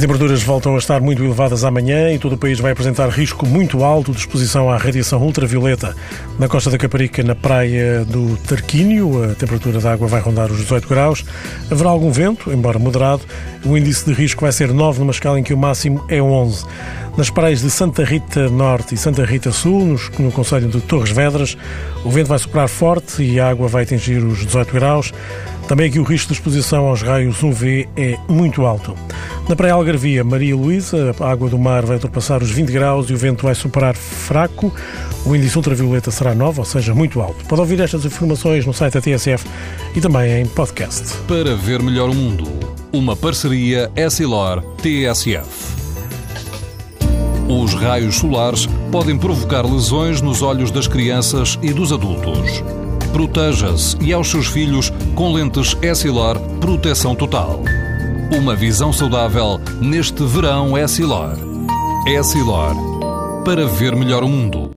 As 0.00 0.02
temperaturas 0.02 0.42
voltam 0.42 0.76
a 0.76 0.78
estar 0.78 0.98
muito 1.02 1.22
elevadas 1.22 1.62
amanhã 1.62 2.10
e 2.10 2.18
todo 2.18 2.32
o 2.32 2.38
país 2.38 2.58
vai 2.58 2.72
apresentar 2.72 3.06
risco 3.10 3.44
muito 3.44 3.84
alto 3.84 4.12
de 4.12 4.18
exposição 4.18 4.70
à 4.70 4.78
radiação 4.78 5.20
ultravioleta. 5.20 5.94
Na 6.38 6.48
costa 6.48 6.70
da 6.70 6.78
Caparica, 6.78 7.22
na 7.22 7.34
praia 7.34 8.02
do 8.06 8.34
Tarquínio, 8.38 9.22
a 9.22 9.34
temperatura 9.34 9.78
da 9.78 9.92
água 9.92 10.08
vai 10.08 10.22
rondar 10.22 10.50
os 10.50 10.56
18 10.56 10.88
graus. 10.88 11.22
Haverá 11.70 11.90
algum 11.90 12.10
vento, 12.10 12.50
embora 12.50 12.78
moderado. 12.78 13.24
O 13.62 13.76
índice 13.76 14.06
de 14.06 14.14
risco 14.14 14.40
vai 14.40 14.52
ser 14.52 14.72
9 14.72 15.00
numa 15.00 15.10
escala 15.10 15.38
em 15.38 15.42
que 15.42 15.52
o 15.52 15.58
máximo 15.58 16.02
é 16.08 16.22
11. 16.22 16.64
Nas 17.18 17.28
praias 17.28 17.60
de 17.60 17.70
Santa 17.70 18.02
Rita 18.02 18.48
Norte 18.48 18.94
e 18.94 18.96
Santa 18.96 19.22
Rita 19.26 19.52
Sul, 19.52 19.98
no, 20.18 20.32
Conselho 20.32 20.68
de 20.68 20.80
Torres 20.80 21.10
Vedras, 21.10 21.58
o 22.06 22.10
vento 22.10 22.28
vai 22.28 22.38
soprar 22.38 22.68
forte 22.68 23.22
e 23.22 23.38
a 23.38 23.50
água 23.50 23.68
vai 23.68 23.82
atingir 23.82 24.24
os 24.24 24.46
18 24.46 24.72
graus. 24.72 25.12
Também 25.68 25.90
aqui 25.90 25.98
o 25.98 26.04
risco 26.04 26.28
de 26.28 26.32
exposição 26.32 26.86
aos 26.86 27.02
raios 27.02 27.42
UV 27.42 27.86
é 27.98 28.16
muito 28.28 28.64
alto. 28.64 28.96
Na 29.50 29.56
Praia 29.56 29.74
Algarvia, 29.74 30.22
Maria 30.22 30.54
Luísa, 30.54 31.12
a 31.18 31.28
água 31.28 31.50
do 31.50 31.58
mar 31.58 31.84
vai 31.84 31.96
ultrapassar 31.96 32.40
os 32.40 32.52
20 32.52 32.70
graus 32.70 33.10
e 33.10 33.14
o 33.14 33.16
vento 33.16 33.42
vai 33.42 33.52
superar 33.52 33.96
fraco. 33.96 34.72
O 35.26 35.34
índice 35.34 35.56
ultravioleta 35.56 36.08
será 36.12 36.36
9, 36.36 36.60
ou 36.60 36.64
seja, 36.64 36.94
muito 36.94 37.20
alto. 37.20 37.44
Pode 37.46 37.60
ouvir 37.60 37.80
estas 37.80 38.04
informações 38.04 38.64
no 38.64 38.72
site 38.72 38.94
da 38.94 39.00
TSF 39.00 39.44
e 39.92 40.00
também 40.00 40.40
em 40.40 40.46
podcast. 40.46 41.16
Para 41.26 41.56
ver 41.56 41.82
melhor 41.82 42.08
o 42.10 42.14
mundo, 42.14 42.44
uma 42.92 43.16
parceria 43.16 43.90
Essilor-TSF. 43.96 45.48
Os 47.48 47.74
raios 47.74 48.18
solares 48.18 48.68
podem 48.92 49.18
provocar 49.18 49.66
lesões 49.66 50.22
nos 50.22 50.42
olhos 50.42 50.70
das 50.70 50.86
crianças 50.86 51.58
e 51.60 51.72
dos 51.72 51.92
adultos. 51.92 52.62
Proteja-se 53.12 53.96
e 54.00 54.12
aos 54.12 54.30
seus 54.30 54.46
filhos 54.46 54.92
com 55.16 55.32
lentes 55.32 55.76
Essilor 55.82 56.38
Proteção 56.60 57.16
Total. 57.16 57.60
Uma 58.32 58.54
visão 58.54 58.92
saudável 58.92 59.60
neste 59.80 60.22
verão 60.24 60.78
Essilor. 60.78 61.36
Essilor. 62.06 62.74
Para 63.44 63.66
ver 63.66 63.96
melhor 63.96 64.22
o 64.22 64.28
mundo. 64.28 64.68